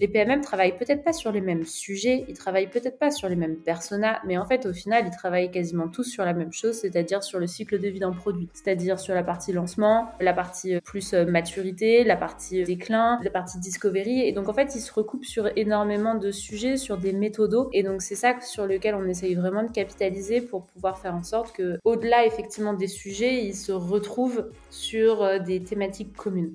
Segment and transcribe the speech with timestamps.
[0.00, 3.36] les PMM travaillent peut-être pas sur les mêmes sujets, ils travaillent peut-être pas sur les
[3.36, 6.80] mêmes personas, mais en fait, au final, ils travaillent quasiment tous sur la même chose,
[6.80, 10.74] c'est-à-dire sur le cycle de vie d'un produit, c'est-à-dire sur la partie lancement, la partie
[10.74, 14.22] euh, plus euh, maturité, la partie déclin, la partie discovery.
[14.22, 17.68] Et donc, en fait, ils se recoupent sur énormément de sujets, sur des méthodos.
[17.74, 21.22] Et donc, c'est ça sur lequel on essaye vraiment de capitaliser pour pouvoir faire en
[21.22, 26.54] sorte que, au-delà effectivement des sujets, ils se retrouvent sur des thématiques communes.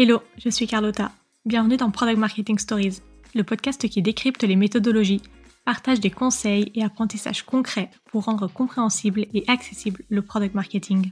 [0.00, 1.10] Hello, je suis Carlotta.
[1.44, 3.00] Bienvenue dans Product Marketing Stories,
[3.34, 5.22] le podcast qui décrypte les méthodologies,
[5.64, 11.10] partage des conseils et apprentissages concrets pour rendre compréhensible et accessible le product marketing.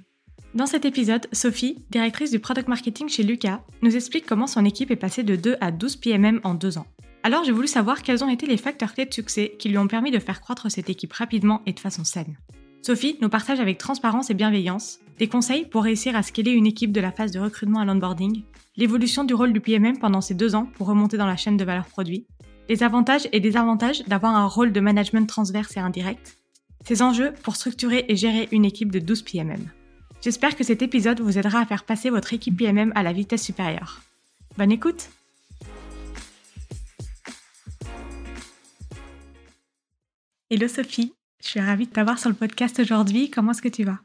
[0.55, 4.93] Dans cet épisode, Sophie, directrice du product marketing chez Lucas, nous explique comment son équipe
[4.93, 6.87] est passée de 2 à 12 PMM en 2 ans.
[7.25, 9.89] Alors j'ai voulu savoir quels ont été les facteurs clés de succès qui lui ont
[9.89, 12.37] permis de faire croître cette équipe rapidement et de façon saine.
[12.87, 16.93] Sophie nous partage avec transparence et bienveillance des conseils pour réussir à scaler une équipe
[16.93, 18.45] de la phase de recrutement à l'onboarding,
[18.77, 21.65] l'évolution du rôle du PMM pendant ces deux ans pour remonter dans la chaîne de
[21.65, 22.29] valeur produit,
[22.69, 26.37] les avantages et désavantages d'avoir un rôle de management transverse et indirect,
[26.85, 29.69] ces enjeux pour structurer et gérer une équipe de 12 PMM.
[30.23, 33.43] J'espère que cet épisode vous aidera à faire passer votre équipe PMM à la vitesse
[33.43, 34.03] supérieure.
[34.57, 35.11] Bonne écoute
[40.49, 41.16] Hello Sophie,
[41.47, 43.31] je suis ravie de t'avoir sur le podcast aujourd'hui.
[43.31, 44.01] Comment est-ce que tu vas?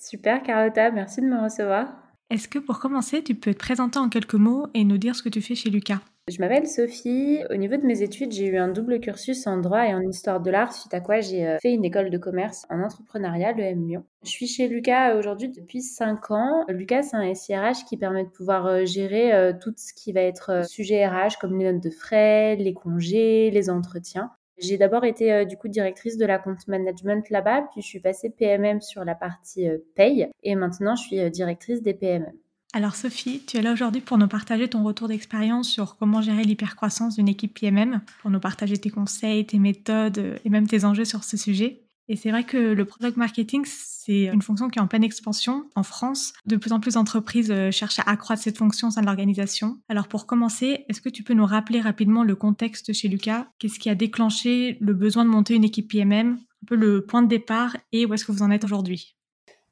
[0.00, 1.88] Super Carlotta, merci de me recevoir.
[2.30, 5.22] Est-ce que pour commencer, tu peux te présenter en quelques mots et nous dire ce
[5.22, 5.98] que tu fais chez Lucas?
[6.28, 7.40] Je m'appelle Sophie.
[7.50, 10.40] Au niveau de mes études, j'ai eu un double cursus en droit et en histoire
[10.40, 13.62] de l'art, suite à quoi j'ai euh, fait une école de commerce en entrepreneuriat, le
[13.62, 14.04] M Lyon.
[14.24, 16.64] Je suis chez Lucas aujourd'hui depuis 5 ans.
[16.68, 20.20] Lucas, c'est un SIRH qui permet de pouvoir euh, gérer euh, tout ce qui va
[20.20, 24.30] être sujet RH, comme les notes de frais, les congés, les entretiens.
[24.58, 28.00] J'ai d'abord été euh, du coup directrice de la compte management là-bas, puis je suis
[28.00, 32.32] passée PMM sur la partie euh, paye et maintenant je suis euh, directrice des PMM.
[32.72, 36.42] Alors Sophie, tu es là aujourd'hui pour nous partager ton retour d'expérience sur comment gérer
[36.42, 41.04] l'hypercroissance d'une équipe PMM, pour nous partager tes conseils, tes méthodes et même tes enjeux
[41.04, 41.85] sur ce sujet.
[42.08, 45.68] Et c'est vrai que le product marketing, c'est une fonction qui est en pleine expansion
[45.74, 46.32] en France.
[46.46, 49.80] De plus en plus d'entreprises euh, cherchent à accroître cette fonction au sein de l'organisation.
[49.88, 53.48] Alors pour commencer, est-ce que tu peux nous rappeler rapidement le contexte chez Lucas?
[53.58, 57.22] Qu'est-ce qui a déclenché le besoin de monter une équipe PMM Un peu le point
[57.22, 59.15] de départ et où est-ce que vous en êtes aujourd'hui?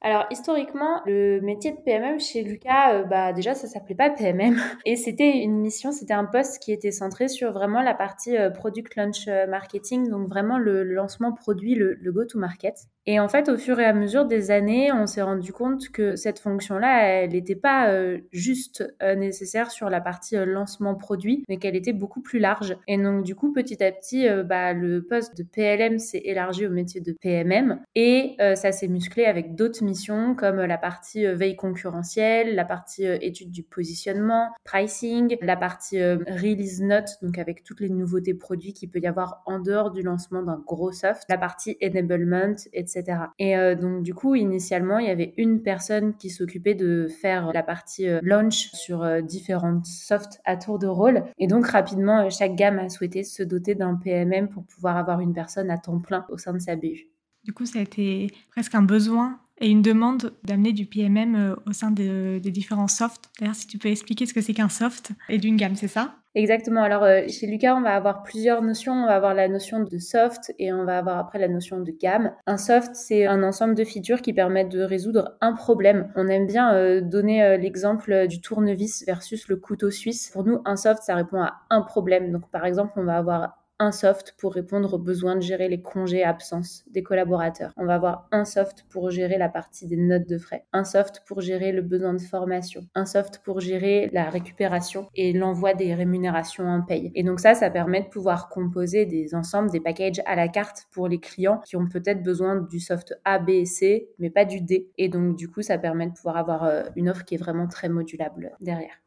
[0.01, 4.55] Alors historiquement, le métier de PMM chez Lucas, euh, bah déjà ça s'appelait pas PMM
[4.85, 8.49] et c'était une mission, c'était un poste qui était centré sur vraiment la partie euh,
[8.49, 12.75] product launch euh, marketing, donc vraiment le, lancement produit, le, le go to market.
[13.07, 16.15] Et en fait, au fur et à mesure des années, on s'est rendu compte que
[16.15, 17.91] cette fonction-là, elle n'était pas
[18.31, 22.77] juste nécessaire sur la partie lancement produit, mais qu'elle était beaucoup plus large.
[22.87, 26.71] Et donc du coup, petit à petit, bah, le poste de PLM s'est élargi au
[26.71, 31.55] métier de PMM et ça s'est musclé avec d'autres missions comme la partie euh, veille
[31.55, 37.63] concurrentielle, la partie euh, étude du positionnement, pricing, la partie euh, release note, donc avec
[37.63, 41.23] toutes les nouveautés produits qu'il peut y avoir en dehors du lancement d'un gros soft,
[41.29, 42.94] la partie enablement, etc.
[43.39, 47.63] Et donc du coup, initialement, il y avait une personne qui s'occupait de faire la
[47.63, 51.23] partie launch sur différentes softs à tour de rôle.
[51.37, 55.33] Et donc rapidement, chaque gamme a souhaité se doter d'un PMM pour pouvoir avoir une
[55.33, 57.07] personne à temps plein au sein de sa BU.
[57.43, 61.55] Du coup, ça a été presque un besoin et une demande d'amener du PMM euh,
[61.67, 63.29] au sein des différents softs.
[63.39, 66.15] D'ailleurs, si tu peux expliquer ce que c'est qu'un soft et d'une gamme, c'est ça?
[66.35, 66.83] Exactement.
[66.83, 68.91] Alors, euh, chez Lucas, on va avoir plusieurs notions.
[68.91, 71.91] On va avoir la notion de soft et on va avoir après la notion de
[71.91, 72.33] gamme.
[72.45, 76.11] Un soft, c'est un ensemble de features qui permettent de résoudre un problème.
[76.15, 80.29] On aime bien euh, donner l'exemple du tournevis versus le couteau suisse.
[80.31, 82.31] Pour nous, un soft, ça répond à un problème.
[82.33, 85.81] Donc, par exemple, on va avoir un soft pour répondre aux besoins de gérer les
[85.81, 87.73] congés absence des collaborateurs.
[87.77, 91.23] On va avoir un soft pour gérer la partie des notes de frais, un soft
[91.25, 95.93] pour gérer le besoin de formation, un soft pour gérer la récupération et l'envoi des
[95.93, 97.11] rémunérations en paye.
[97.15, 100.85] Et donc ça, ça permet de pouvoir composer des ensembles, des packages à la carte
[100.91, 104.45] pour les clients qui ont peut-être besoin du soft A, B et C, mais pas
[104.45, 104.89] du D.
[104.97, 107.67] Et donc du coup, ça permet de pouvoir avoir euh, une offre qui est vraiment
[107.67, 109.04] très modulable derrière.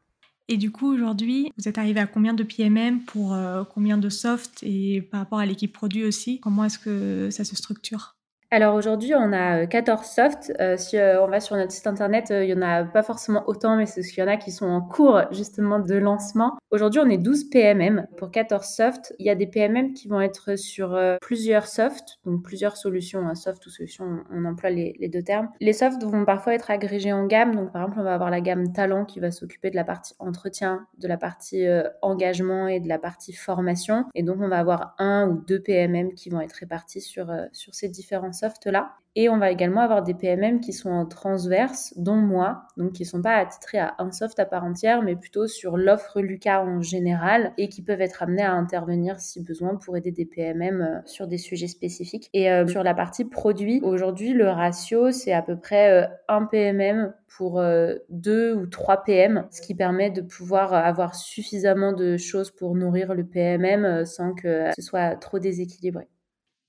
[0.51, 4.09] Et du coup, aujourd'hui, vous êtes arrivé à combien de PMM pour euh, combien de
[4.09, 8.18] soft et par rapport à l'équipe produit aussi Comment est-ce que ça se structure?
[8.51, 10.53] Alors aujourd'hui, on a 14 euh, softs.
[10.59, 13.43] Euh, si euh, on va sur notre site internet, il y en a pas forcément
[13.45, 16.57] autant, mais c'est ce qu'il y en a qui sont en cours justement de lancement.
[16.71, 19.13] Aujourd'hui, on est 12 PMM pour 14 softs.
[19.19, 23.35] Il y a des PMM qui vont être sur plusieurs softs, donc plusieurs solutions, un
[23.35, 25.49] soft ou solution, on emploie les, les, deux termes.
[25.59, 27.55] Les softs vont parfois être agrégés en gamme.
[27.55, 30.15] Donc par exemple, on va avoir la gamme talent qui va s'occuper de la partie
[30.17, 31.67] entretien, de la partie
[32.01, 34.05] engagement et de la partie formation.
[34.15, 37.75] Et donc on va avoir un ou deux PMM qui vont être répartis sur, sur
[37.75, 38.93] ces différents soft-là.
[39.15, 43.03] Et on va également avoir des PMM qui sont en transverse, dont moi, donc qui
[43.03, 46.61] ne sont pas attitrés à un soft à part entière, mais plutôt sur l'offre Lucas
[46.61, 50.81] en général et qui peuvent être amenés à intervenir si besoin pour aider des PMM
[50.81, 52.29] euh, sur des sujets spécifiques.
[52.33, 56.45] Et euh, sur la partie produit, aujourd'hui, le ratio, c'est à peu près euh, un
[56.45, 57.61] PMM pour
[58.09, 63.13] deux ou trois PM, ce qui permet de pouvoir avoir suffisamment de choses pour nourrir
[63.13, 66.07] le PMM sans que ce soit trop déséquilibré.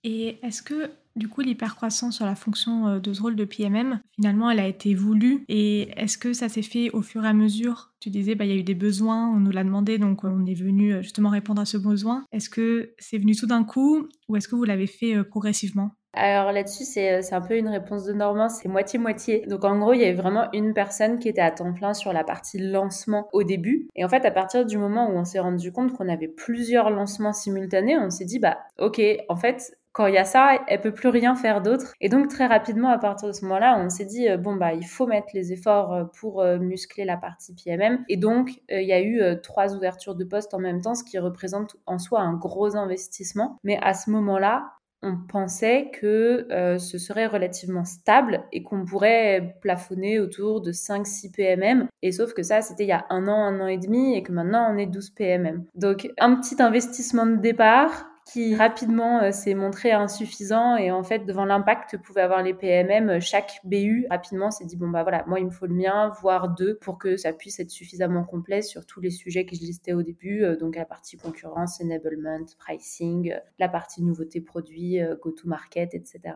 [0.04, 4.00] Et est-ce que du coup, l'hypercroissance sur la fonction euh, de ce rôle de PMM,
[4.14, 5.44] finalement, elle a été voulue.
[5.48, 7.92] Et est-ce que ça s'est fait au fur et à mesure?
[8.00, 10.46] Tu disais, bah, il y a eu des besoins, on nous l'a demandé, donc on
[10.46, 12.24] est venu euh, justement répondre à ce besoin.
[12.32, 15.90] Est-ce que c'est venu tout d'un coup ou est-ce que vous l'avez fait euh, progressivement?
[16.12, 19.46] Alors là-dessus, c'est un peu une réponse de Normand, c'est moitié-moitié.
[19.46, 22.12] Donc en gros, il y avait vraiment une personne qui était à temps plein sur
[22.12, 23.88] la partie lancement au début.
[23.94, 26.90] Et en fait, à partir du moment où on s'est rendu compte qu'on avait plusieurs
[26.90, 30.80] lancements simultanés, on s'est dit, bah ok, en fait, quand il y a ça, elle
[30.80, 31.92] peut plus rien faire d'autre.
[32.00, 34.72] Et donc très rapidement, à partir de ce moment-là, on s'est dit euh, bon bah
[34.72, 38.04] il faut mettre les efforts euh, pour euh, muscler la partie PMM.
[38.08, 41.18] Et donc il y a eu trois ouvertures de poste en même temps, ce qui
[41.18, 43.58] représente en soi un gros investissement.
[43.64, 44.72] Mais à ce moment-là,
[45.02, 46.46] on pensait que
[46.78, 51.88] ce serait relativement stable et qu'on pourrait plafonner autour de 5-6 PMM.
[52.02, 54.22] Et sauf que ça, c'était il y a un an, un an et demi, et
[54.22, 55.64] que maintenant on est 12 PMM.
[55.74, 61.20] Donc un petit investissement de départ, qui rapidement euh, s'est montré insuffisant et en fait
[61.20, 65.02] devant l'impact que pouvaient avoir les PMM, euh, chaque BU rapidement s'est dit bon bah
[65.02, 68.24] voilà, moi il me faut le mien, voire deux pour que ça puisse être suffisamment
[68.24, 71.80] complet sur tous les sujets que je listais au début, euh, donc la partie concurrence,
[71.80, 76.34] enablement, pricing, la partie nouveauté produit, go-to-market, etc.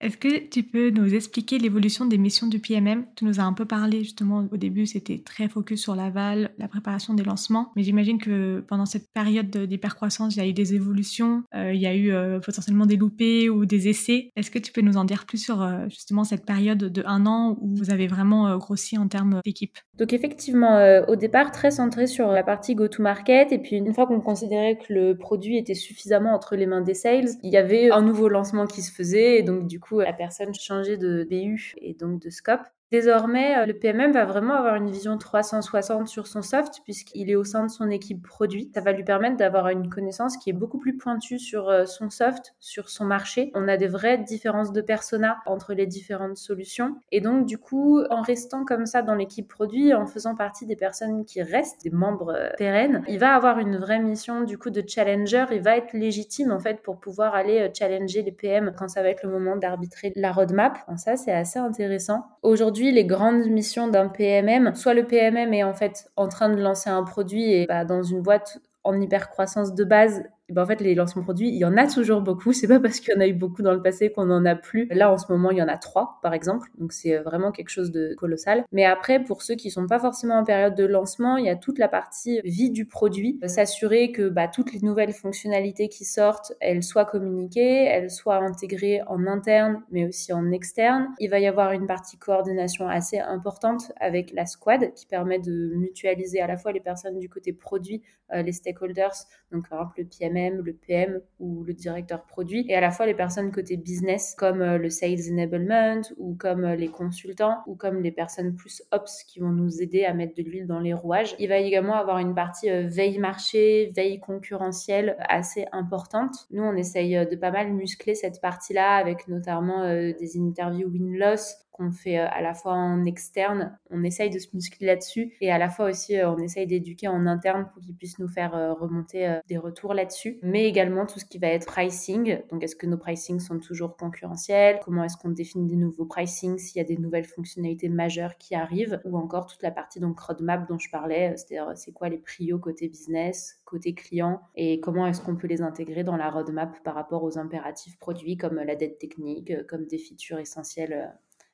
[0.00, 3.52] Est-ce que tu peux nous expliquer l'évolution des missions du PMM Tu nous as un
[3.52, 7.82] peu parlé justement au début, c'était très focus sur l'aval, la préparation des lancements, mais
[7.82, 11.86] j'imagine que pendant cette période d'hypercroissance, il y a eu des évolutions, euh, il y
[11.86, 14.30] a eu euh, potentiellement des loupés ou des essais.
[14.36, 17.26] Est-ce que tu peux nous en dire plus sur euh, justement cette période de un
[17.26, 19.76] an où vous avez vraiment grossi en termes d'équipe?
[19.98, 24.20] Donc effectivement, au départ, très centré sur la partie go-to-market, et puis une fois qu'on
[24.20, 28.00] considérait que le produit était suffisamment entre les mains des sales, il y avait un
[28.00, 31.94] nouveau lancement qui se faisait, et donc du coup, la personne changeait de BU et
[31.94, 32.62] donc de scope.
[32.90, 37.36] Désormais, euh, le PMM va vraiment avoir une vision 360 sur son soft puisqu'il est
[37.36, 38.68] au sein de son équipe produit.
[38.74, 42.10] Ça va lui permettre d'avoir une connaissance qui est beaucoup plus pointue sur euh, son
[42.10, 43.52] soft, sur son marché.
[43.54, 46.96] On a des vraies différences de persona entre les différentes solutions.
[47.12, 50.76] Et donc, du coup, en restant comme ça dans l'équipe produit, en faisant partie des
[50.76, 54.70] personnes qui restent, des membres euh, pérennes, il va avoir une vraie mission du coup
[54.70, 55.44] de challenger.
[55.52, 59.10] Il va être légitime en fait pour pouvoir aller challenger les PM quand ça va
[59.10, 60.78] être le moment d'arbitrer la roadmap.
[60.96, 62.24] ça, c'est assez intéressant.
[62.42, 66.60] Aujourd'hui, les grandes missions d'un PMM, soit le PMM est en fait en train de
[66.60, 70.80] lancer un produit et bah, dans une boîte en hypercroissance de base, ben en fait,
[70.80, 72.52] les lancements produits, il y en a toujours beaucoup.
[72.52, 74.54] C'est pas parce qu'il y en a eu beaucoup dans le passé qu'on en a
[74.54, 74.86] plus.
[74.90, 76.68] Là, en ce moment, il y en a trois, par exemple.
[76.78, 78.64] Donc, c'est euh, vraiment quelque chose de colossal.
[78.72, 81.56] Mais après, pour ceux qui sont pas forcément en période de lancement, il y a
[81.56, 83.38] toute la partie vie du produit.
[83.44, 88.36] Euh, s'assurer que bah, toutes les nouvelles fonctionnalités qui sortent, elles soient communiquées, elles soient
[88.36, 91.08] intégrées en interne, mais aussi en externe.
[91.18, 95.72] Il va y avoir une partie coordination assez importante avec la squad qui permet de
[95.74, 98.02] mutualiser à la fois les personnes du côté produit,
[98.32, 102.74] euh, les stakeholders, donc par exemple le PMS, le PM ou le directeur produit, et
[102.74, 106.76] à la fois les personnes côté business comme euh, le sales enablement ou comme euh,
[106.76, 110.42] les consultants ou comme les personnes plus ops qui vont nous aider à mettre de
[110.42, 111.34] l'huile dans les rouages.
[111.38, 116.46] Il va également avoir une partie euh, veille marché, veille concurrentielle assez importante.
[116.50, 121.90] Nous, on essaye de pas mal muscler cette partie-là avec notamment des interviews win-loss qu'on
[121.90, 125.58] fait euh, à la fois en externe, on essaye de se muscler là-dessus et à
[125.58, 128.72] la fois aussi euh, on essaye d'éduquer en interne pour qu'ils puissent nous faire euh,
[128.72, 132.40] remonter des retours là-dessus, mais également tout ce qui va être pricing.
[132.50, 134.80] Donc est-ce que nos pricing sont toujours concurrentiels?
[134.84, 138.54] Comment est-ce qu'on définit des nouveaux pricing s'il y a des nouvelles fonctionnalités majeures qui
[138.54, 139.00] arrivent?
[139.04, 142.58] Ou encore toute la partie donc roadmap dont je parlais, c'est-à-dire c'est quoi les prios
[142.58, 144.40] côté business, côté client?
[144.54, 148.36] Et comment est-ce qu'on peut les intégrer dans la roadmap par rapport aux impératifs produits
[148.36, 151.12] comme la dette technique, comme des features essentielles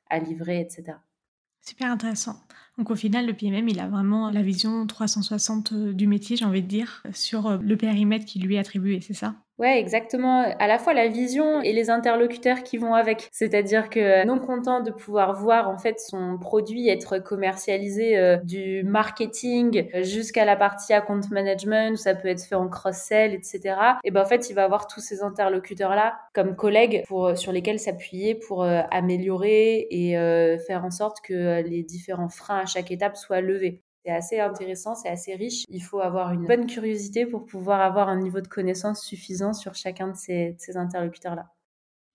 [0.09, 0.97] à livrer, etc.
[1.61, 2.39] Super intéressant.
[2.77, 6.45] Donc au final, le PMM, il a vraiment la vision 360 euh, du métier, j'ai
[6.45, 9.35] envie de dire, sur euh, le périmètre qui lui est attribué, c'est ça?
[9.59, 10.43] Ouais, exactement.
[10.59, 13.27] À la fois la vision et les interlocuteurs qui vont avec.
[13.31, 18.37] C'est-à-dire que euh, non content de pouvoir voir en fait son produit être commercialisé euh,
[18.43, 23.97] du marketing jusqu'à la partie account management, où ça peut être fait en cross-sell, etc.
[24.03, 27.51] Et ben en fait, il va avoir tous ces interlocuteurs là comme collègues pour sur
[27.51, 30.11] lesquels s'appuyer pour euh, améliorer et
[30.67, 33.81] faire en sorte que les différents freins à chaque étape soient levés.
[34.07, 35.65] C'est assez intéressant, c'est assez riche.
[35.67, 39.75] Il faut avoir une bonne curiosité pour pouvoir avoir un niveau de connaissance suffisant sur
[39.75, 41.51] chacun de ces, interlocuteurs-là.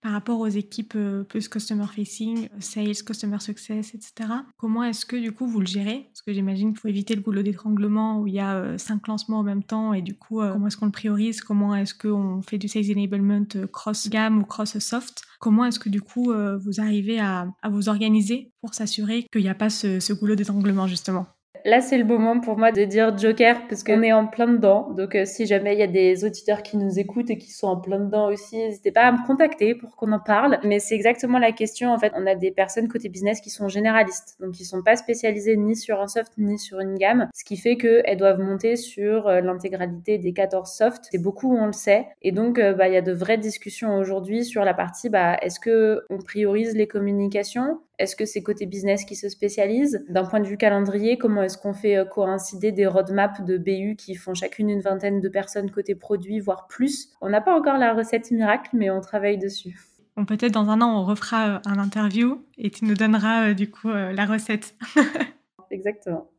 [0.01, 4.11] par rapport aux équipes euh, plus customer facing, sales, customer success, etc.
[4.57, 6.07] Comment est-ce que du coup vous le gérez?
[6.09, 9.07] Parce que j'imagine qu'il faut éviter le goulot d'étranglement où il y a euh, cinq
[9.07, 11.41] lancements en même temps et du coup euh, comment est-ce qu'on le priorise?
[11.41, 15.89] Comment est-ce qu'on fait du sales enablement cross gamme ou cross soft Comment est-ce que
[15.89, 20.35] du coup vous arrivez à, vous organiser pour s'assurer qu'il n'y a pas ce goulot
[20.35, 21.27] d'étranglement justement?
[21.65, 24.89] Là, c'est le moment pour moi de dire Joker parce qu'on est en plein dedans.
[24.91, 27.67] Donc, euh, si jamais il y a des auditeurs qui nous écoutent et qui sont
[27.67, 30.59] en plein dedans aussi, n'hésitez pas à me contacter pour qu'on en parle.
[30.63, 31.91] Mais c'est exactement la question.
[31.91, 34.95] En fait, on a des personnes côté business qui sont généralistes, donc qui sont pas
[34.95, 38.75] spécialisées ni sur un soft ni sur une gamme, ce qui fait qu'elles doivent monter
[38.75, 41.07] sur euh, l'intégralité des 14 softs.
[41.11, 42.07] C'est beaucoup, on le sait.
[42.21, 45.37] Et donc, euh, bah, il y a de vraies discussions aujourd'hui sur la partie, bah,
[45.41, 47.79] est-ce que on priorise les communications?
[47.99, 50.03] Est-ce que c'est côté business qui se spécialise?
[50.09, 53.95] D'un point de vue calendrier, comment est-ce qu'on fait euh, coïncider des roadmaps de BU
[53.95, 57.09] qui font chacune une vingtaine de personnes côté produit, voire plus?
[57.21, 59.79] On n'a pas encore la recette miracle, mais on travaille dessus.
[60.17, 63.53] Bon, peut-être dans un an, on refera euh, un interview et tu nous donneras euh,
[63.53, 64.75] du coup la recette.
[65.71, 66.29] Exactement.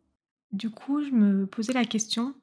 [0.52, 2.34] Du coup, je me posais la question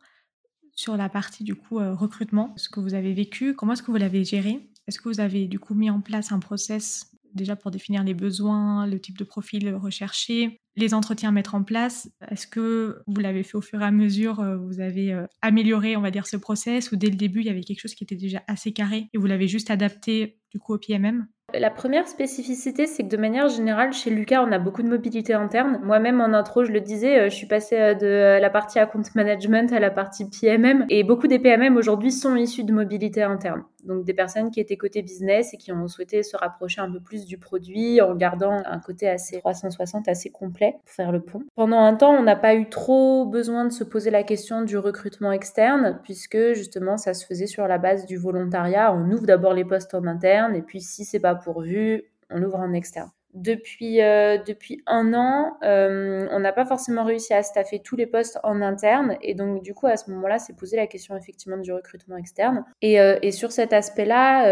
[0.74, 3.98] sur la partie du coup recrutement, ce que vous avez vécu, comment est-ce que vous
[3.98, 4.70] l'avez géré?
[4.88, 8.14] Est-ce que vous avez du coup mis en place un process déjà pour définir les
[8.14, 12.10] besoins, le type de profil recherché, les entretiens à mettre en place.
[12.30, 15.96] Est-ce que vous l'avez fait au fur et à mesure, euh, vous avez euh, amélioré,
[15.96, 18.04] on va dire, ce process ou dès le début, il y avait quelque chose qui
[18.04, 21.28] était déjà assez carré et vous l'avez juste adapté du coup au PMM
[21.60, 25.34] la première spécificité, c'est que de manière générale, chez Lucas, on a beaucoup de mobilité
[25.34, 25.80] interne.
[25.84, 29.04] Moi-même, en intro, je le disais, euh, je suis passée euh, de la partie account
[29.16, 30.86] management à la partie PMM.
[30.90, 33.64] Et beaucoup des PMM aujourd'hui sont issus de mobilité interne.
[33.86, 37.00] Donc des personnes qui étaient côté business et qui ont souhaité se rapprocher un peu
[37.00, 41.42] plus du produit en gardant un côté assez 360, assez complet pour faire le pont.
[41.56, 44.78] Pendant un temps, on n'a pas eu trop besoin de se poser la question du
[44.78, 48.94] recrutement externe puisque justement ça se faisait sur la base du volontariat.
[48.94, 52.60] On ouvre d'abord les postes en interne et puis si c'est pas pourvu, on ouvre
[52.60, 53.12] en externe.
[53.34, 58.06] Depuis, euh, depuis un an, euh, on n'a pas forcément réussi à staffer tous les
[58.06, 59.18] postes en interne.
[59.22, 62.66] Et donc, du coup, à ce moment-là, c'est posé la question effectivement du recrutement externe.
[62.82, 64.46] Et, euh, et sur cet aspect-là,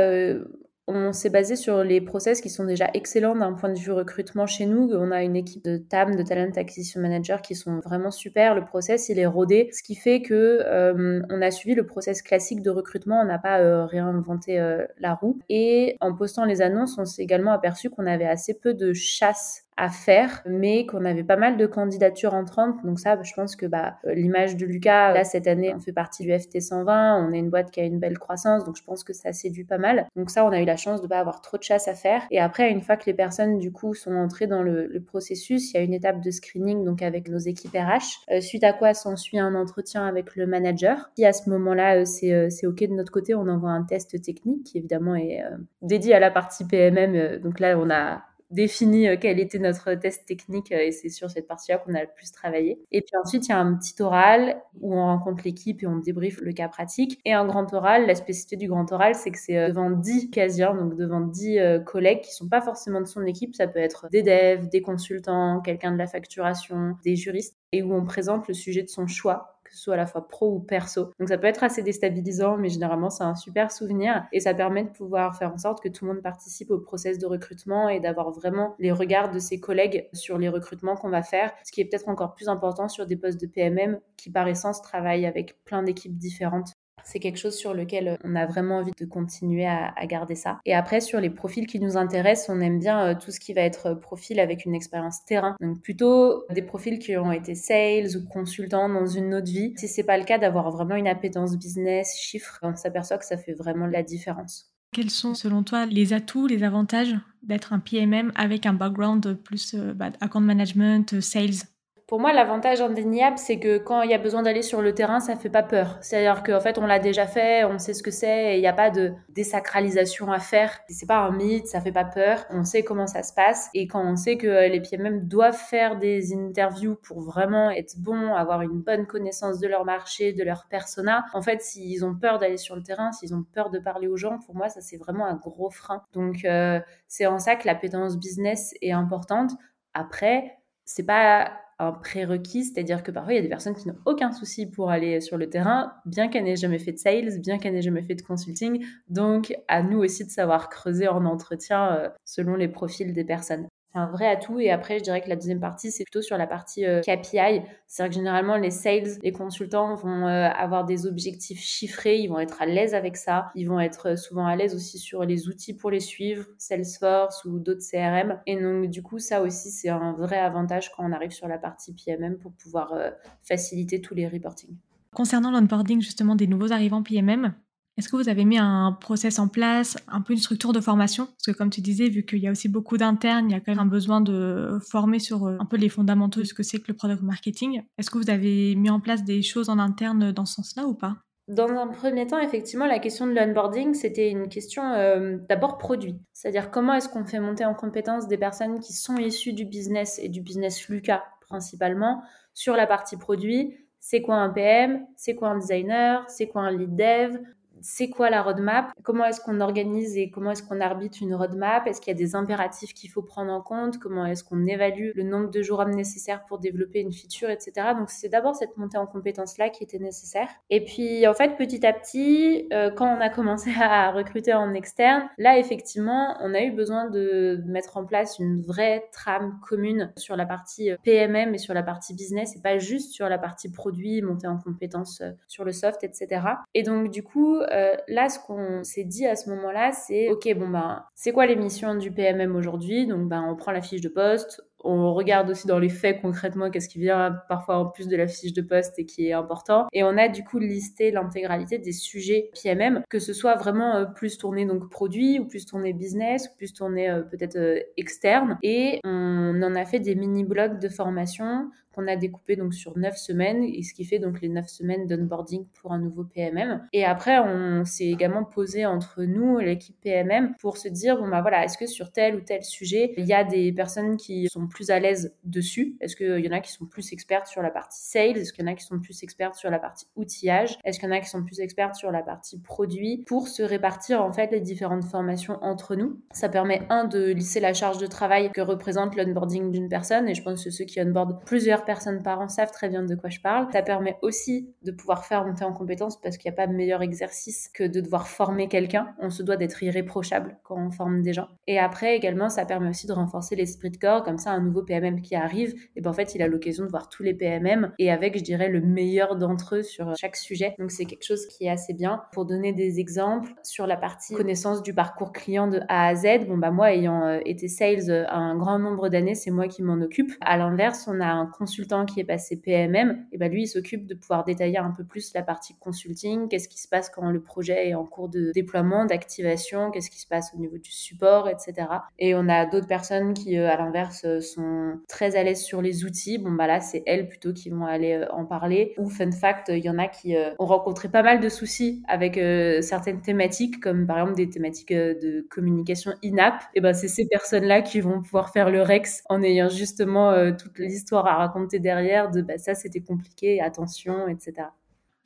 [0.89, 4.47] on s'est basé sur les process qui sont déjà excellents d'un point de vue recrutement
[4.47, 4.89] chez nous.
[4.93, 8.55] On a une équipe de TAM, de Talent Acquisition Manager, qui sont vraiment super.
[8.55, 12.61] Le process, est rodé, ce qui fait que euh, on a suivi le process classique
[12.61, 13.21] de recrutement.
[13.21, 15.39] On n'a pas euh, réinventé euh, la roue.
[15.47, 19.65] Et en postant les annonces, on s'est également aperçu qu'on avait assez peu de chasse
[19.79, 22.75] à faire, mais qu'on avait pas mal de candidatures entrantes.
[22.83, 25.93] Donc ça, je pense que bah, euh, l'image de Lucas, là, cette année, on fait
[25.93, 28.83] partie du FT 120, on est une boîte qui a une belle croissance, donc je
[28.83, 30.07] pense que ça séduit pas mal.
[30.17, 32.23] Donc ça, on a eu la chance de pas avoir trop de chasse à faire.
[32.29, 35.77] Et après, une fois que les personnes, du coup, sont entrées dans le, processus, il
[35.77, 38.93] y a une étape de screening, donc avec nos équipes RH, euh, suite à quoi
[38.93, 41.09] s'ensuit un entretien avec le manager.
[41.15, 42.05] Qui à ce moment-là, euh,
[42.49, 45.41] c'est OK de notre côté, on envoie un test technique qui évidemment est
[45.81, 47.39] dédié à la partie PMM.
[47.39, 51.29] donc là, on a défini euh, quel était notre test technique euh, et c'est sur
[51.29, 52.79] cette partie-là qu'on a le plus travaillé.
[52.91, 55.97] Et puis ensuite, il y a un petit oral où on rencontre l'équipe et on
[55.97, 57.19] débriefe le cas pratique.
[57.25, 60.31] Et un grand oral, la spécificité du grand oral, c'est que c'est euh, devant 10
[60.31, 63.55] casiers, donc devant 10 collègues qui sont pas forcément de son équipe.
[63.55, 67.93] Ça peut être des devs, des consultants, quelqu'un de la facturation, des juristes et où
[67.93, 70.59] on présente le sujet de son choix que ce soit à la fois pro ou
[70.59, 71.11] perso.
[71.19, 74.83] Donc ça peut être assez déstabilisant, mais généralement c'est un super souvenir et ça permet
[74.83, 77.99] de pouvoir faire en sorte que tout le monde participe au process de recrutement et
[77.99, 81.81] d'avoir vraiment les regards de ses collègues sur les recrutements qu'on va faire, ce qui
[81.81, 85.63] est peut-être encore plus important sur des postes de PMM qui par essence travaillent avec
[85.63, 86.73] plein d'équipes différentes
[87.09, 90.59] c'est quelque chose sur lequel on a vraiment envie de continuer à, garder ça.
[90.65, 93.53] Et après, sur les profils qui nous intéressent, on aime bien euh, tout ce qui
[93.53, 95.55] va être profil avec une expérience terrain.
[95.59, 99.73] Donc plutôt des profils qui ont été sales ou consultants dans une autre vie.
[99.77, 103.37] Si c'est pas le cas, d'avoir vraiment une appétence business, chiffres, on s'aperçoit que ça
[103.37, 104.71] fait vraiment la différence.
[104.91, 109.73] Quels sont, selon toi, les atouts, les avantages d'être un PMM avec un background plus
[109.73, 111.65] euh, bah, account management, sales?
[112.09, 115.19] Pour moi, l'avantage indéniable, c'est que quand il y a besoin d'aller sur le terrain,
[115.19, 115.99] ça fait pas peur.
[116.01, 118.73] C'est-à-dire qu'en fait, on l'a déjà fait, on sait ce que c'est, il n'y a
[118.73, 120.79] pas de désacralisation à faire.
[120.89, 122.45] C'est pas un mythe, ça fait pas peur.
[122.49, 123.69] On sait comment ça se passe.
[123.75, 128.33] Et quand on sait que les PMM doivent faire des interviews pour vraiment être bons,
[128.33, 132.39] avoir une bonne connaissance de leur marché, de leur persona, en fait, s'ils ont peur
[132.39, 134.97] d'aller sur le terrain, s'ils ont peur de parler aux gens, pour moi, ça c'est
[134.97, 136.01] vraiment un gros frein.
[136.13, 139.51] Donc, euh, c'est en ça que la l'appétence business est importante.
[139.93, 143.97] Après, c'est pas un prérequis, c'est-à-dire que parfois il y a des personnes qui n'ont
[144.05, 147.57] aucun souci pour aller sur le terrain, bien qu'elles n'aient jamais fait de sales, bien
[147.57, 148.85] qu'elles n'aient jamais fait de consulting.
[149.07, 153.67] Donc à nous aussi de savoir creuser en entretien euh, selon les profils des personnes.
[153.91, 154.59] C'est un vrai atout.
[154.59, 157.61] Et après, je dirais que la deuxième partie, c'est plutôt sur la partie euh, KPI.
[157.87, 162.39] C'est-à-dire que généralement, les sales, les consultants vont euh, avoir des objectifs chiffrés, ils vont
[162.39, 163.51] être à l'aise avec ça.
[163.55, 167.45] Ils vont être euh, souvent à l'aise aussi sur les outils pour les suivre, Salesforce
[167.45, 168.39] ou d'autres CRM.
[168.45, 171.57] Et donc, du coup, ça aussi, c'est un vrai avantage quand on arrive sur la
[171.57, 172.93] partie PMM pour pouvoir
[173.41, 174.75] faciliter tous les reporting.
[175.15, 177.53] Concernant l'onboarding justement des nouveaux arrivants PMM,
[177.99, 181.25] est-ce que vous avez mis un process en place, un peu une structure de formation?
[181.25, 183.59] Parce que comme tu disais, vu qu'il y a aussi beaucoup d'internes, il y a
[183.59, 186.63] quand même un besoin de former sur euh, un peu les fondamentaux de ce que
[186.63, 187.83] c'est que le product marketing.
[187.97, 190.93] Est-ce que vous avez mis en place des choses en interne dans ce sens-là ou
[190.93, 191.17] pas?
[191.49, 196.15] Dans un premier temps, effectivement, la question de l'onboarding, c'était une question euh, d'abord produit.
[196.31, 200.19] C'est-à-dire comment est-ce qu'on fait monter en compétence des personnes qui sont issues du business
[200.23, 203.75] et du business Lucas principalement sur la partie produit?
[203.99, 206.23] C'est quoi un PM C'est quoi un designer?
[206.29, 207.39] C'est quoi un lead dev?
[207.81, 211.87] C'est quoi la roadmap, comment est-ce qu'on organise et comment est-ce qu'on arbitre une roadmap,
[211.87, 215.11] est-ce qu'il y a des impératifs qu'il faut prendre en compte, comment est-ce qu'on évalue
[215.15, 217.71] le nombre de jours nécessaires pour développer une feature, etc.
[217.97, 220.47] Donc c'est d'abord cette montée en compétences-là qui était nécessaire.
[220.69, 224.73] Et puis en fait, petit à petit, euh, quand on a commencé à recruter en
[224.73, 230.11] externe, là effectivement, on a eu besoin de mettre en place une vraie trame commune
[230.17, 233.37] sur la partie euh, PMM et sur la partie business et pas juste sur la
[233.37, 236.41] partie produit, montée en compétences euh, sur le soft, etc.
[236.73, 240.53] Et donc du coup, euh, là, ce qu'on s'est dit à ce moment-là, c'est ok,
[240.57, 243.07] bon ben, c'est quoi les missions du PMM aujourd'hui?
[243.07, 246.69] Donc ben, on prend la fiche de poste, on regarde aussi dans les faits concrètement
[246.69, 249.87] qu'est-ce qui vient parfois en plus de la fiche de poste et qui est important.
[249.93, 254.05] Et on a du coup listé l'intégralité des sujets PMM, que ce soit vraiment euh,
[254.05, 257.57] plus tourné donc produit ou plus tourné business ou plus tourné euh, peut-être
[257.97, 258.57] externe.
[258.63, 263.17] Et on en a fait des mini-blogs de formation qu'on a découpé donc sur neuf
[263.17, 266.87] semaines, et ce qui fait donc les neuf semaines d'onboarding pour un nouveau PMM.
[266.93, 271.41] Et après, on s'est également posé entre nous, l'équipe PMM, pour se dire, bon bah
[271.41, 274.67] voilà, est-ce que sur tel ou tel sujet, il y a des personnes qui sont
[274.67, 275.95] plus à l'aise dessus?
[276.01, 278.37] Est-ce qu'il y en a qui sont plus expertes sur la partie sales?
[278.37, 280.77] Est-ce qu'il y en a qui sont plus expertes sur la partie outillage?
[280.83, 283.23] Est-ce qu'il y en a qui sont plus expertes sur la partie produit?
[283.27, 286.21] Pour se répartir en fait les différentes formations entre nous.
[286.31, 290.35] Ça permet, un, de lisser la charge de travail que représente l'onboarding d'une personne, et
[290.35, 293.29] je pense que ceux qui onboardent plusieurs personnes par an savent très bien de quoi
[293.29, 293.67] je parle.
[293.71, 296.73] Ça permet aussi de pouvoir faire monter en compétence parce qu'il n'y a pas de
[296.73, 299.13] meilleur exercice que de devoir former quelqu'un.
[299.19, 301.47] On se doit d'être irréprochable quand on forme des gens.
[301.67, 304.23] Et après également, ça permet aussi de renforcer l'esprit de corps.
[304.23, 306.89] Comme ça, un nouveau PMM qui arrive, et ben en fait, il a l'occasion de
[306.89, 310.75] voir tous les PMM et avec, je dirais, le meilleur d'entre eux sur chaque sujet.
[310.79, 312.23] Donc c'est quelque chose qui est assez bien.
[312.31, 316.47] Pour donner des exemples sur la partie connaissance du parcours client de A à Z,
[316.47, 320.01] bon bah moi ayant euh, été sales un grand nombre d'années, c'est moi qui m'en
[320.01, 320.31] occupe.
[320.41, 324.07] À l'inverse, on a un consultant qui est passé PMM, et ben lui, il s'occupe
[324.07, 327.41] de pouvoir détailler un peu plus la partie consulting, qu'est-ce qui se passe quand le
[327.41, 331.47] projet est en cours de déploiement, d'activation, qu'est-ce qui se passe au niveau du support,
[331.47, 331.87] etc.
[332.17, 335.83] Et on a d'autres personnes qui, euh, à l'inverse, euh, sont très à l'aise sur
[335.83, 336.39] les outils.
[336.39, 338.95] Bon, bah là, c'est elles plutôt qui vont aller euh, en parler.
[338.97, 342.39] Ou fun fact, il y en a qui ont rencontré pas mal de soucis avec
[342.83, 346.63] certaines thématiques, comme par exemple des thématiques de communication in-app.
[346.73, 350.79] Et ben c'est ces personnes-là qui vont pouvoir faire le Rex en ayant justement toute
[350.79, 354.67] l'histoire à raconter derrière de bah, ça c'était compliqué, attention, etc.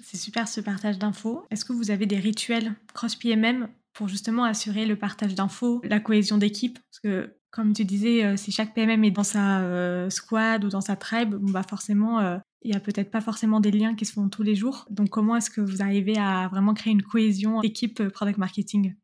[0.03, 1.45] C'est super ce partage d'infos.
[1.51, 6.37] Est-ce que vous avez des rituels cross-PMM pour justement assurer le partage d'infos, la cohésion
[6.37, 6.79] d'équipe?
[6.79, 10.69] Parce que comme tu disais, euh, si chaque PMM est dans sa euh, squad ou
[10.69, 14.05] dans sa tribe, bah forcément, euh, il n'y a peut-être pas forcément des liens qui
[14.05, 14.87] se font tous les jours.
[14.89, 18.95] Donc comment est-ce que vous arrivez à vraiment créer une cohésion équipe product marketing?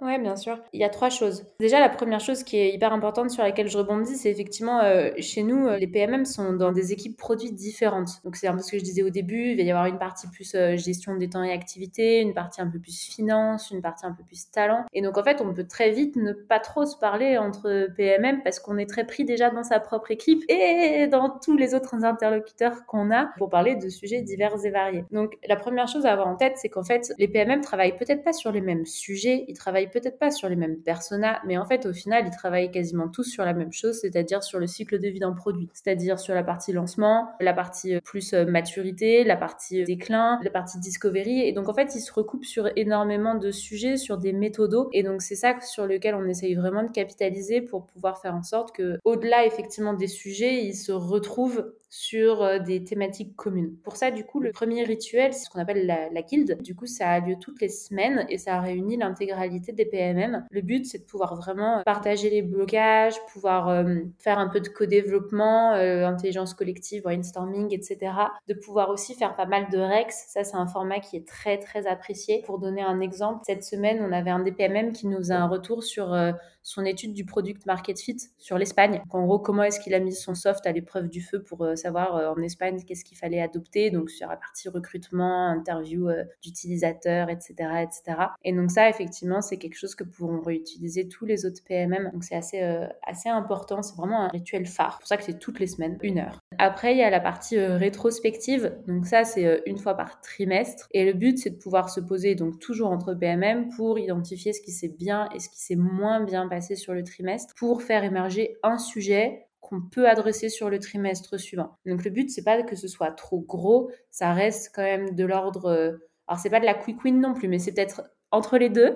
[0.00, 0.58] Ouais, bien sûr.
[0.72, 1.44] Il y a trois choses.
[1.58, 5.10] Déjà, la première chose qui est hyper importante sur laquelle je rebondis, c'est effectivement, euh,
[5.18, 8.22] chez nous, euh, les PMM sont dans des équipes produits différentes.
[8.24, 9.50] Donc, c'est un peu ce que je disais au début.
[9.50, 12.62] Il va y avoir une partie plus euh, gestion des temps et activités, une partie
[12.62, 14.86] un peu plus finance, une partie un peu plus talent.
[14.94, 18.42] Et donc, en fait, on peut très vite ne pas trop se parler entre PMM
[18.42, 22.06] parce qu'on est très pris déjà dans sa propre équipe et dans tous les autres
[22.06, 25.04] interlocuteurs qu'on a pour parler de sujets divers et variés.
[25.10, 28.24] Donc, la première chose à avoir en tête, c'est qu'en fait, les PMM travaillent peut-être
[28.24, 31.64] pas sur les mêmes sujets, ils travaillent peut-être pas sur les mêmes personas, mais en
[31.64, 34.98] fait, au final, ils travaillent quasiment tous sur la même chose, c'est-à-dire sur le cycle
[34.98, 39.24] de vie d'un produit, c'est-à-dire sur la partie lancement, la partie euh, plus euh, maturité,
[39.24, 41.40] la partie euh, déclin, la partie discovery.
[41.42, 44.88] Et donc, en fait, ils se recoupent sur énormément de sujets, sur des méthodos.
[44.92, 48.42] Et donc, c'est ça sur lequel on essaye vraiment de capitaliser pour pouvoir faire en
[48.42, 53.74] sorte que, au-delà effectivement des sujets, ils se retrouvent sur des thématiques communes.
[53.82, 56.62] Pour ça, du coup, le premier rituel, c'est ce qu'on appelle la, la, guilde.
[56.62, 60.44] Du coup, ça a lieu toutes les semaines et ça réunit l'intégralité des.
[60.50, 64.68] Le but, c'est de pouvoir vraiment partager les blocages, pouvoir euh, faire un peu de
[64.68, 68.12] co-développement, euh, intelligence collective, brainstorming, etc.
[68.48, 70.26] De pouvoir aussi faire pas mal de Rex.
[70.28, 72.42] Ça, c'est un format qui est très, très apprécié.
[72.46, 75.46] Pour donner un exemple, cette semaine, on avait un des PMM qui nous a un
[75.46, 76.14] retour sur
[76.62, 79.02] son étude du product market fit sur l'Espagne.
[79.10, 82.36] En gros, comment est-ce qu'il a mis son soft à l'épreuve du feu pour savoir
[82.36, 86.08] en Espagne qu'est-ce qu'il fallait adopter, donc sur la partie recrutement, interview
[86.42, 88.22] d'utilisateurs, etc., etc.
[88.44, 92.10] Et donc ça, effectivement, c'est quelque chose que pourront réutiliser tous les autres PMM.
[92.12, 92.60] Donc c'est assez,
[93.06, 93.82] assez important.
[93.82, 94.94] C'est vraiment un rituel phare.
[94.94, 96.40] C'est pour ça que c'est toutes les semaines, une heure.
[96.58, 98.76] Après, il y a la partie rétrospective.
[98.86, 100.88] Donc ça, c'est une fois par trimestre.
[100.92, 104.60] Et le but, c'est de pouvoir se poser donc toujours entre PMM pour identifier ce
[104.60, 108.04] qui s'est bien et ce qui s'est moins bien passé sur le trimestre pour faire
[108.04, 111.78] émerger un sujet qu'on peut adresser sur le trimestre suivant.
[111.86, 115.24] Donc le but c'est pas que ce soit trop gros, ça reste quand même de
[115.24, 115.92] l'ordre euh,
[116.28, 118.94] alors c'est pas de la quick win non plus mais c'est peut-être entre les deux.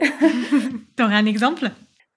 [0.97, 1.71] T'aurais un exemple?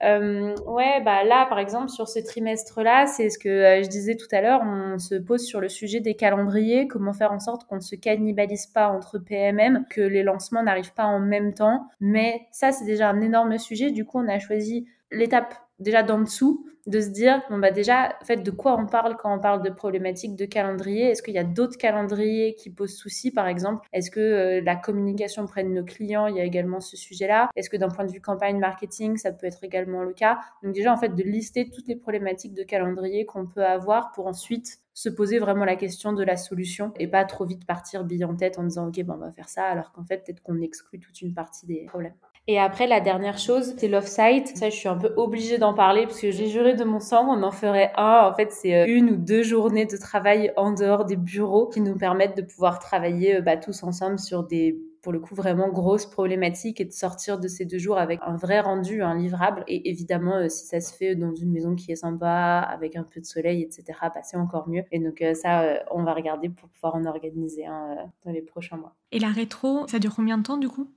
[0.04, 4.16] Euh, ouais, bah là, par exemple, sur ce trimestre-là, c'est ce que euh, je disais
[4.16, 7.68] tout à l'heure, on se pose sur le sujet des calendriers, comment faire en sorte
[7.68, 11.88] qu'on ne se cannibalise pas entre PMM, que les lancements n'arrivent pas en même temps.
[12.00, 13.90] Mais ça, c'est déjà un énorme sujet.
[13.90, 18.16] Du coup, on a choisi l'étape déjà d'en dessous, de se dire, bon bah déjà,
[18.22, 21.12] en fait, de quoi on parle quand on parle de problématiques de calendrier?
[21.12, 24.78] Est-ce qu'il y a d'autres calendriers qui posent souci, par exemple Est-ce que euh, la
[24.78, 27.50] communication auprès de nos clients, il y a également ce sujet-là.
[27.56, 30.40] Est-ce que d'un point de vue campagne marketing, ça peut être également le cas?
[30.64, 34.28] Donc déjà, en fait, de lister toutes les problématiques de calendrier qu'on peut avoir pour
[34.28, 38.26] ensuite se poser vraiment la question de la solution et pas trop vite partir bille
[38.26, 40.60] en tête en disant ok bon, on va faire ça alors qu'en fait peut-être qu'on
[40.60, 42.16] exclut toute une partie des problèmes.
[42.50, 44.56] Et après, la dernière chose, c'est l'off-site.
[44.56, 47.28] Ça, je suis un peu obligée d'en parler parce que j'ai juré de mon sang,
[47.28, 48.22] on en ferait un.
[48.24, 51.82] En fait, c'est euh, une ou deux journées de travail en dehors des bureaux qui
[51.82, 55.70] nous permettent de pouvoir travailler euh, bah, tous ensemble sur des pour le coup vraiment
[55.70, 59.66] grosses problématiques et de sortir de ces deux jours avec un vrai rendu, un livrable.
[59.68, 63.04] Et évidemment, euh, si ça se fait dans une maison qui est sympa, avec un
[63.04, 64.84] peu de soleil, etc., bah, c'est encore mieux.
[64.94, 68.96] Et donc ça, on va regarder pour pouvoir en organiser un dans les prochains mois.
[69.12, 70.88] Et la rétro, ça dure combien de temps du coup?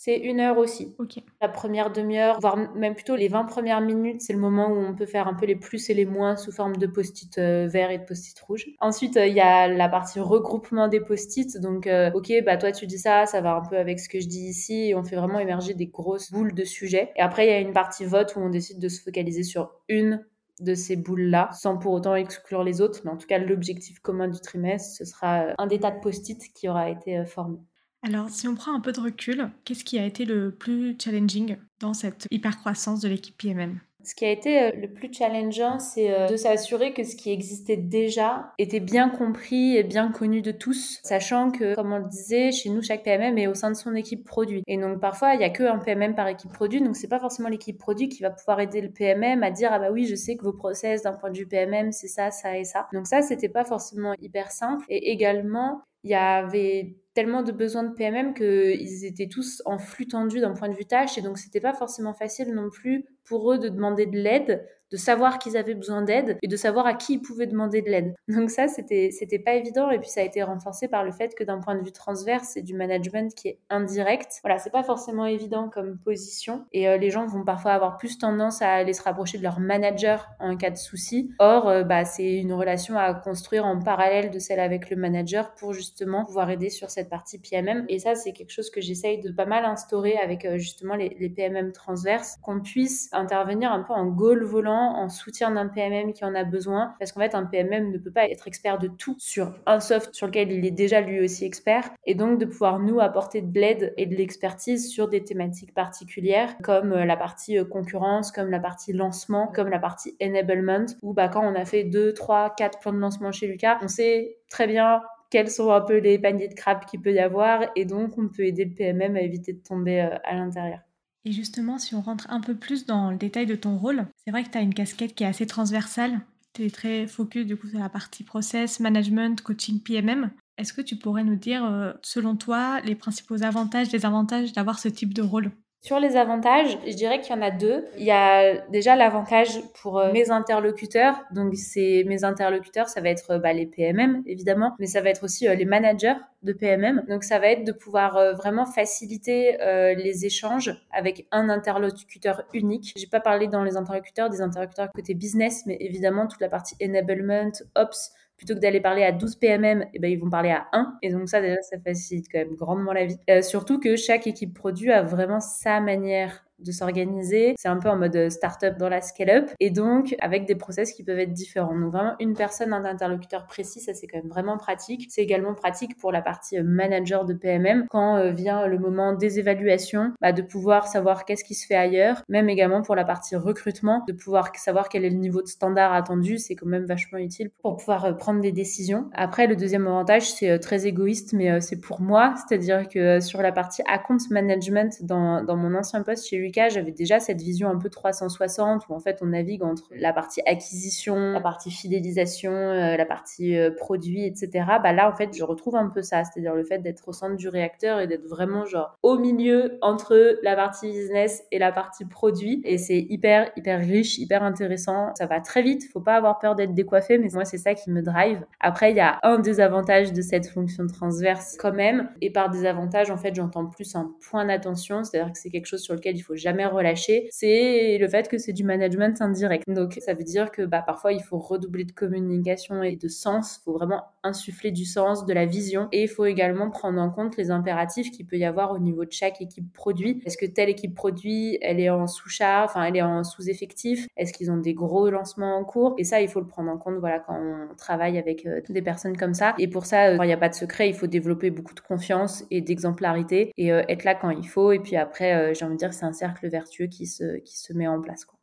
[0.00, 0.94] C'est une heure aussi.
[1.40, 4.94] La première demi-heure, voire même plutôt les 20 premières minutes, c'est le moment où on
[4.94, 7.90] peut faire un peu les plus et les moins sous forme de post-it euh, vert
[7.90, 8.66] et de post-it rouge.
[8.80, 11.58] Ensuite, euh, il y a la partie regroupement des post-it.
[11.60, 14.20] Donc, euh, ok, bah toi tu dis ça, ça va un peu avec ce que
[14.20, 14.90] je dis ici.
[14.90, 17.10] Et on fait vraiment émerger des grosses boules de sujets.
[17.16, 19.72] Et après, il y a une partie vote où on décide de se focaliser sur
[19.88, 20.24] une
[20.60, 23.00] de ces boules-là, sans pour autant exclure les autres.
[23.04, 26.40] Mais en tout cas, l'objectif commun du trimestre, ce sera un des tas de post-it
[26.54, 27.58] qui aura été formé.
[28.02, 31.56] Alors, si on prend un peu de recul, qu'est-ce qui a été le plus challenging
[31.80, 36.10] dans cette hyper-croissance de l'équipe PMM ce qui a été euh, le plus challengeant, c'est
[36.10, 40.50] euh, de s'assurer que ce qui existait déjà était bien compris et bien connu de
[40.50, 43.76] tous, sachant que, comme on le disait, chez nous, chaque PMM est au sein de
[43.76, 44.62] son équipe produit.
[44.66, 47.50] Et donc, parfois, il n'y a qu'un PMM par équipe produit, donc c'est pas forcément
[47.50, 50.36] l'équipe produit qui va pouvoir aider le PMM à dire, ah bah oui, je sais
[50.36, 52.88] que vos process d'un point de vue PMM, c'est ça, ça et ça.
[52.94, 54.86] Donc ça, c'était pas forcément hyper simple.
[54.88, 60.06] Et également, il y avait tellement de besoins de PMM qu'ils étaient tous en flux
[60.06, 63.52] tendu d'un point de vue tâche et donc c'était pas forcément facile non plus pour
[63.52, 66.94] eux de demander de l'aide de savoir qu'ils avaient besoin d'aide et de savoir à
[66.94, 68.14] qui ils pouvaient demander de l'aide.
[68.28, 71.34] Donc ça, c'était c'était pas évident et puis ça a été renforcé par le fait
[71.34, 74.40] que d'un point de vue transverse, c'est du management qui est indirect.
[74.42, 78.18] Voilà, c'est pas forcément évident comme position et euh, les gens vont parfois avoir plus
[78.18, 81.32] tendance à aller se rapprocher de leur manager en cas de souci.
[81.38, 85.54] Or, euh, bah c'est une relation à construire en parallèle de celle avec le manager
[85.54, 89.20] pour justement pouvoir aider sur cette partie PMM et ça, c'est quelque chose que j'essaye
[89.20, 93.92] de pas mal instaurer avec euh, justement les, PMM transverses, qu'on puisse intervenir un peu
[93.92, 96.94] en goal volant en soutien d'un PMM qui en a besoin.
[96.98, 100.14] Parce qu'en fait, un PMM ne peut pas être expert de tout sur un soft
[100.14, 101.90] sur lequel il est déjà lui aussi expert.
[102.06, 106.56] Et donc, de pouvoir nous apporter de l'aide et de l'expertise sur des thématiques particulières,
[106.62, 111.12] comme euh, la partie euh, concurrence, comme la partie lancement, comme la partie enablement, où
[111.12, 114.38] bah, quand on a fait 2, 3, 4 plans de lancement chez Lucas, on sait
[114.48, 117.84] très bien quels sont un peu les paniers de crabes qu'il peut y avoir et
[117.84, 120.80] donc on peut aider le PMM à éviter de tomber euh, à l'intérieur.
[121.24, 124.30] Et justement, si on rentre un peu plus dans le détail de ton rôle, c'est
[124.30, 126.20] vrai que tu as une casquette qui est assez transversale.
[126.54, 130.30] Tu es très focus du coup sur la partie process, management, coaching, PMM.
[130.56, 134.88] Est-ce que tu pourrais nous dire, euh, selon toi, les principaux avantages, désavantages d'avoir ce
[134.88, 135.52] type de rôle?
[135.80, 137.86] Sur les avantages, je dirais qu'il y en a deux.
[137.96, 141.22] Il y a déjà l'avantage pour euh, mes interlocuteurs.
[141.30, 145.22] Donc, c'est mes interlocuteurs, ça va être bah, les PMM évidemment, mais ça va être
[145.22, 147.04] aussi euh, les managers de PMM.
[147.08, 149.56] Donc, ça va être de pouvoir euh, vraiment faciliter
[149.96, 152.92] les échanges avec un interlocuteur unique.
[152.96, 156.74] J'ai pas parlé dans les interlocuteurs des interlocuteurs côté business, mais évidemment toute la partie
[156.82, 160.68] enablement, ops, plutôt que d'aller parler à 12 PMM, eh ben, ils vont parler à
[160.72, 160.98] 1.
[161.02, 163.18] Et donc ça, déjà, ça facilite quand même grandement la vie.
[163.28, 167.54] Euh, surtout que chaque équipe produit a vraiment sa manière de s'organiser.
[167.58, 170.92] C'est un peu en mode euh, startup dans la scale-up et donc avec des process
[170.92, 171.78] qui peuvent être différents.
[171.78, 175.06] Donc vraiment une personne, un interlocuteur précis, ça c'est quand même vraiment pratique.
[175.08, 179.14] C'est également pratique pour la partie euh, manager de PMM quand euh, vient le moment
[179.14, 183.04] des évaluations, bah, de pouvoir savoir qu'est-ce qui se fait ailleurs, même également pour la
[183.04, 186.84] partie recrutement, de pouvoir savoir quel est le niveau de standard attendu, c'est quand même
[186.84, 189.08] vachement utile pour pouvoir prendre des décisions.
[189.14, 193.52] Après, le deuxième avantage, c'est très égoïste, mais c'est pour moi, c'est-à-dire que sur la
[193.52, 197.90] partie account management dans, mon ancien poste chez Lucas, j'avais déjà cette vision un peu
[197.90, 203.04] 360 où en fait on navigue entre la partie acquisition, la partie fidélisation, euh, la
[203.04, 204.64] partie euh, produit, etc.
[204.82, 207.36] Bah là en fait je retrouve un peu ça, c'est-à-dire le fait d'être au centre
[207.36, 212.06] du réacteur et d'être vraiment genre au milieu entre la partie business et la partie
[212.06, 215.14] produit et c'est hyper hyper riche, hyper intéressant.
[215.16, 217.90] Ça va très vite, faut pas avoir peur d'être décoiffé, mais moi c'est ça qui
[217.90, 218.42] me drive.
[218.58, 223.10] Après il y a un désavantage de cette fonction transverse quand même et par désavantage
[223.10, 226.22] en fait j'entends plus un point d'attention, c'est-à-dire que c'est quelque chose sur lequel il
[226.22, 229.64] faut jamais relâcher, c'est le fait que c'est du management indirect.
[229.68, 233.58] Donc ça veut dire que bah, parfois il faut redoubler de communication et de sens,
[233.58, 237.10] il faut vraiment insuffler du sens, de la vision et il faut également prendre en
[237.10, 240.22] compte les impératifs qu'il peut y avoir au niveau de chaque équipe produit.
[240.24, 244.06] Est-ce que telle équipe produit, elle est en sous-char, enfin elle est en sous-effectif?
[244.16, 245.94] Est-ce qu'ils ont des gros lancements en cours?
[245.98, 248.82] Et ça, il faut le prendre en compte voilà quand on travaille avec euh, des
[248.82, 249.54] personnes comme ça.
[249.58, 252.44] Et pour ça, il n'y a pas de secret, il faut développer beaucoup de confiance
[252.50, 254.72] et d'exemplarité et euh, être là quand il faut.
[254.72, 257.58] Et puis après, euh, j'ai envie de dire, c'est un cercle vertueux qui se, qui
[257.58, 258.24] se met en place.
[258.24, 258.38] Quoi.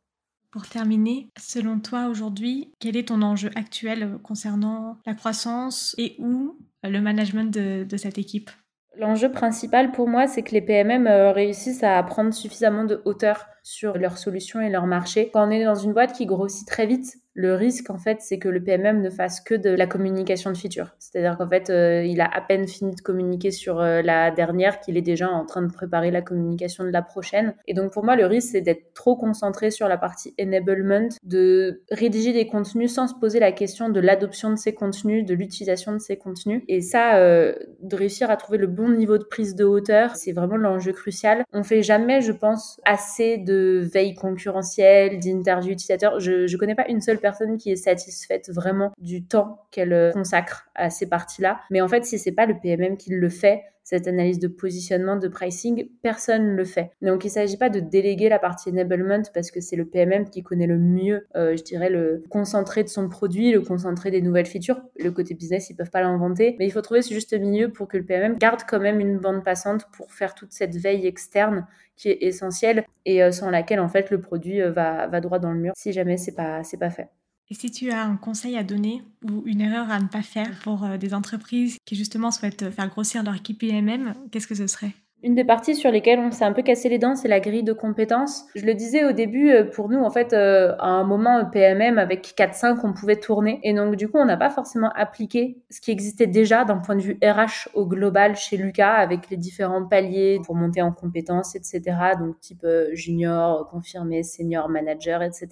[0.50, 6.58] Pour terminer, selon toi aujourd'hui, quel est ton enjeu actuel concernant la croissance et ou
[6.82, 8.50] le management de, de cette équipe?
[8.98, 13.46] L'enjeu principal pour moi, c'est que les PMM euh, réussissent à prendre suffisamment de hauteur
[13.62, 15.30] sur leurs solutions et leur marché.
[15.32, 18.38] Quand on est dans une boîte qui grossit très vite, le risque, en fait, c'est
[18.38, 20.96] que le PMM ne fasse que de la communication de feature.
[20.98, 24.80] C'est-à-dire qu'en fait, euh, il a à peine fini de communiquer sur euh, la dernière
[24.80, 27.54] qu'il est déjà en train de préparer la communication de la prochaine.
[27.66, 31.82] Et donc, pour moi, le risque, c'est d'être trop concentré sur la partie enablement, de
[31.90, 35.92] rédiger des contenus sans se poser la question de l'adoption de ces contenus, de l'utilisation
[35.92, 36.62] de ces contenus.
[36.68, 40.32] Et ça, euh, de réussir à trouver le bon niveau de prise de hauteur, c'est
[40.32, 41.44] vraiment l'enjeu crucial.
[41.52, 46.18] On fait jamais, je pense, assez de veille concurrentielle, d'interview utilisateur.
[46.18, 47.25] Je, je connais pas une seule personne
[47.58, 51.60] qui est satisfaite vraiment du temps qu'elle euh, consacre à ces parties-là.
[51.70, 55.14] Mais en fait, si c'est pas le PMM qui le fait, cette analyse de positionnement,
[55.14, 56.90] de pricing, personne ne le fait.
[57.02, 60.28] Donc il ne s'agit pas de déléguer la partie enablement parce que c'est le PMM
[60.28, 64.20] qui connaît le mieux, euh, je dirais, le concentré de son produit, le concentré des
[64.20, 64.82] nouvelles features.
[64.98, 67.86] Le côté business, ils peuvent pas l'inventer, mais il faut trouver ce juste milieu pour
[67.86, 71.64] que le PMM garde quand même une bande passante pour faire toute cette veille externe
[71.94, 75.52] qui est essentielle et euh, sans laquelle en fait le produit va, va droit dans
[75.52, 77.08] le mur si jamais c'est pas c'est pas fait.
[77.48, 80.58] Et si tu as un conseil à donner ou une erreur à ne pas faire
[80.60, 84.66] pour euh, des entreprises qui justement souhaitent faire grossir leur équipe IMM, qu'est-ce que ce
[84.66, 84.94] serait?
[85.22, 87.64] Une des parties sur lesquelles on s'est un peu cassé les dents, c'est la grille
[87.64, 88.44] de compétences.
[88.54, 91.98] Je le disais au début, euh, pour nous, en fait, euh, à un moment PMM
[91.98, 93.58] avec 4-5, on pouvait tourner.
[93.64, 96.94] Et donc, du coup, on n'a pas forcément appliqué ce qui existait déjà d'un point
[96.94, 101.56] de vue RH au global chez Lucas, avec les différents paliers pour monter en compétences,
[101.56, 101.80] etc.
[102.20, 105.48] Donc, type euh, junior, confirmé, senior, manager, etc.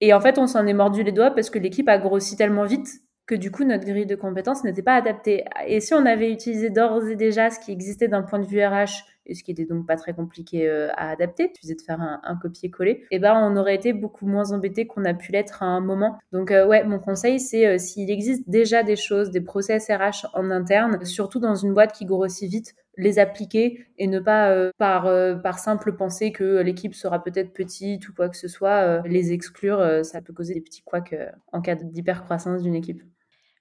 [0.00, 2.64] Et en fait, on s'en est mordu les doigts parce que l'équipe a grossi tellement
[2.64, 2.88] vite
[3.28, 5.44] que du coup notre grille de compétences n'était pas adaptée.
[5.66, 8.64] Et si on avait utilisé d'ores et déjà ce qui existait d'un point de vue
[8.64, 11.82] RH et ce qui était donc pas très compliqué euh, à adapter, tu faisais de
[11.82, 15.32] faire un, copier-coller, et eh ben on aurait été beaucoup moins embêté qu'on a pu
[15.32, 16.18] l'être à un moment.
[16.32, 20.26] Donc euh, ouais, mon conseil c'est euh, s'il existe déjà des choses, des process RH
[20.32, 25.08] en interne, surtout dans une boîte qui grossit vite, les appliquer et ne pas par
[25.42, 30.04] par simple pensée que l'équipe sera peut-être petite ou quoi que ce soit les exclure
[30.04, 31.14] ça peut causer des petits couacs
[31.52, 33.02] en cas d'hypercroissance d'une équipe.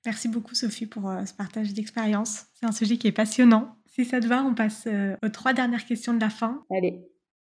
[0.08, 2.46] Merci beaucoup Sophie pour euh, ce partage d'expérience.
[2.54, 3.76] C'est un sujet qui est passionnant.
[3.88, 6.63] Si ça te va, on passe euh, aux trois dernières questions de la fin.
[6.72, 7.02] Allez.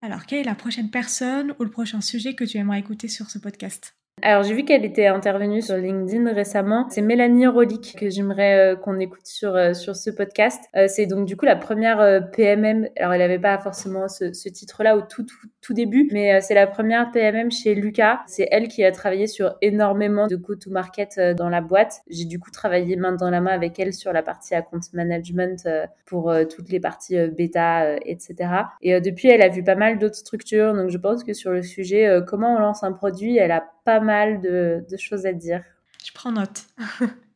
[0.02, 3.30] Alors, quelle est la prochaine personne ou le prochain sujet que tu aimerais écouter sur
[3.30, 3.94] ce podcast?
[4.22, 6.88] Alors j'ai vu qu'elle était intervenue sur LinkedIn récemment.
[6.90, 10.64] C'est Mélanie Rolick que j'aimerais euh, qu'on écoute sur euh, sur ce podcast.
[10.76, 12.88] Euh, c'est donc du coup la première PMM.
[12.96, 16.54] Alors elle n'avait pas forcément ce, ce titre-là au tout, tout, tout début, mais c'est
[16.54, 18.22] la première PMM chez Lucas.
[18.26, 22.00] C'est elle qui a travaillé sur énormément de go-to-market dans la boîte.
[22.08, 25.68] J'ai du coup travaillé main dans la main avec elle sur la partie account management
[26.06, 28.50] pour toutes les parties bêta, etc.
[28.80, 30.72] Et depuis elle a vu pas mal d'autres structures.
[30.72, 34.00] Donc je pense que sur le sujet comment on lance un produit, elle a pas
[34.00, 35.62] mal de, choses à dire.
[36.02, 36.64] Je prends note.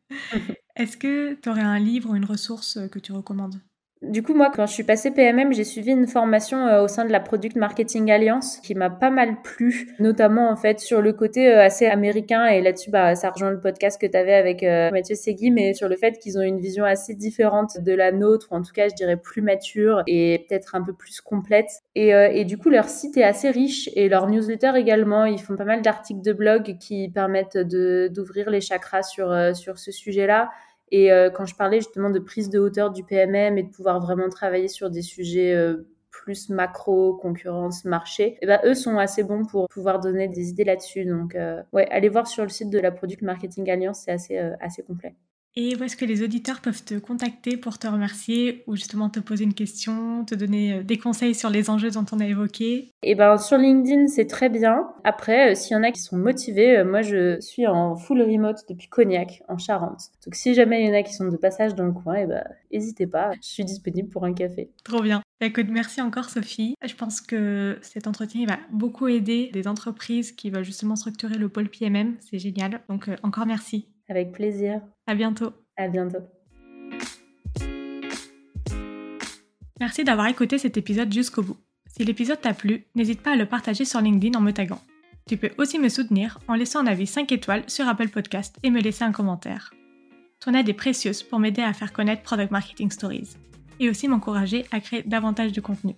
[0.75, 3.61] Est-ce que tu aurais un livre ou une ressource que tu recommandes?
[4.03, 7.05] Du coup, moi, quand je suis passée PMM, j'ai suivi une formation euh, au sein
[7.05, 11.13] de la Product Marketing Alliance qui m'a pas mal plu, notamment en fait sur le
[11.13, 14.61] côté euh, assez américain et là-dessus, bah, ça rejoint le podcast que tu avais avec
[14.63, 18.11] euh, Mathieu Segui, mais sur le fait qu'ils ont une vision assez différente de la
[18.11, 21.69] nôtre, ou en tout cas, je dirais plus mature et peut-être un peu plus complète.
[21.95, 25.25] Et, et du coup, leur site est assez riche et leur newsletter également.
[25.25, 29.91] Ils font pas mal d'articles de blog qui permettent d'ouvrir les chakras sur sur ce
[29.91, 30.49] sujet-là.
[30.93, 33.99] Et euh, quand je parlais justement de prise de hauteur du PMM et de pouvoir
[33.99, 38.99] vraiment travailler sur des sujets euh, plus macro, concurrence, marché, et eh ben eux sont
[38.99, 41.05] assez bons pour pouvoir donner des idées là-dessus.
[41.05, 44.37] Donc euh, ouais, allez voir sur le site de la Product Marketing Alliance, c'est assez
[44.37, 45.15] assez complet.
[45.55, 49.19] Et où est-ce que les auditeurs peuvent te contacter pour te remercier ou justement te
[49.19, 52.91] poser une question, te donner euh, des conseils sur les enjeux dont on a évoqué?
[53.03, 54.87] Eh ben sur LinkedIn, c'est très bien.
[55.03, 58.23] Après, euh, s'il y en a qui sont motivés, euh, moi je suis en full
[58.23, 60.09] remote depuis Cognac, en Charente.
[60.25, 62.25] Donc si jamais il y en a qui sont de passage dans le coin, eh
[62.25, 64.71] ben n'hésitez pas, je suis disponible pour un café.
[64.83, 65.21] Trop bien.
[65.39, 66.73] Bah, écoute, merci encore Sophie.
[66.83, 71.47] Je pense que cet entretien va beaucoup aider des entreprises qui veulent justement structurer le
[71.47, 72.15] pôle PMM.
[72.21, 72.81] C'est génial.
[72.89, 73.92] Donc encore merci.
[74.09, 74.81] Avec plaisir.
[75.07, 75.53] À bientôt.
[75.77, 76.19] À bientôt.
[79.79, 81.57] Merci d'avoir écouté cet épisode jusqu'au bout.
[81.87, 84.81] Si l'épisode t'a plu, n'hésite pas à le partager sur LinkedIn en me taguant.
[85.27, 88.69] Tu peux aussi me soutenir en laissant un avis 5 étoiles sur Apple Podcast et
[88.69, 89.73] me laisser un commentaire.
[90.39, 93.29] Ton aide est précieuse pour m'aider à faire connaître Product Marketing Stories
[93.79, 95.95] et aussi m'encourager à créer davantage de contenu.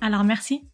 [0.00, 0.68] Alors merci